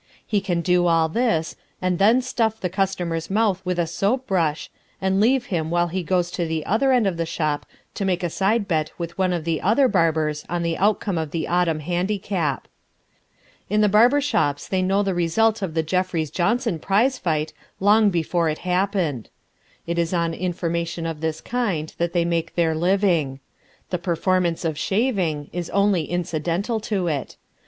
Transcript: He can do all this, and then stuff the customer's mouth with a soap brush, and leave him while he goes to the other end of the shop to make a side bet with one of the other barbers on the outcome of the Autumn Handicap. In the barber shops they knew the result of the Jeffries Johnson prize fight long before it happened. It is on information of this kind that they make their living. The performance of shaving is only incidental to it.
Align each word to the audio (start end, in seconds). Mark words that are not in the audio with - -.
He 0.25 0.41
can 0.41 0.61
do 0.61 0.87
all 0.87 1.09
this, 1.09 1.55
and 1.79 1.99
then 1.99 2.23
stuff 2.23 2.59
the 2.59 2.71
customer's 2.71 3.29
mouth 3.29 3.61
with 3.63 3.77
a 3.77 3.85
soap 3.85 4.25
brush, 4.25 4.71
and 4.99 5.21
leave 5.21 5.45
him 5.53 5.69
while 5.69 5.89
he 5.89 6.01
goes 6.01 6.31
to 6.31 6.45
the 6.47 6.65
other 6.65 6.91
end 6.91 7.05
of 7.05 7.17
the 7.17 7.25
shop 7.27 7.67
to 7.93 8.03
make 8.03 8.23
a 8.23 8.29
side 8.31 8.67
bet 8.67 8.91
with 8.97 9.15
one 9.19 9.31
of 9.31 9.43
the 9.43 9.61
other 9.61 9.87
barbers 9.87 10.43
on 10.49 10.63
the 10.63 10.75
outcome 10.75 11.19
of 11.19 11.29
the 11.29 11.47
Autumn 11.47 11.81
Handicap. 11.81 12.67
In 13.69 13.81
the 13.81 13.87
barber 13.89 14.19
shops 14.21 14.67
they 14.67 14.81
knew 14.81 15.03
the 15.03 15.13
result 15.13 15.61
of 15.61 15.75
the 15.75 15.83
Jeffries 15.83 16.31
Johnson 16.31 16.79
prize 16.79 17.19
fight 17.19 17.53
long 17.79 18.09
before 18.09 18.49
it 18.49 18.57
happened. 18.65 19.29
It 19.85 19.99
is 19.99 20.15
on 20.15 20.33
information 20.33 21.05
of 21.05 21.21
this 21.21 21.41
kind 21.41 21.93
that 21.99 22.11
they 22.11 22.25
make 22.25 22.55
their 22.55 22.73
living. 22.73 23.39
The 23.91 23.99
performance 23.99 24.65
of 24.65 24.79
shaving 24.79 25.51
is 25.53 25.69
only 25.69 26.05
incidental 26.05 26.79
to 26.89 27.05
it. 27.05 27.37